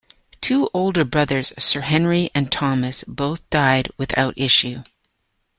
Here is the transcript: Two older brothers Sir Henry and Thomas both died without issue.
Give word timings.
Two 0.41 0.67
older 0.73 1.03
brothers 1.05 1.53
Sir 1.59 1.81
Henry 1.81 2.31
and 2.33 2.51
Thomas 2.51 3.03
both 3.03 3.47
died 3.51 3.91
without 3.99 4.33
issue. 4.35 4.81